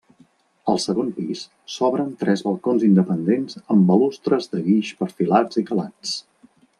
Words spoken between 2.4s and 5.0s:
balcons independents amb balustres de guix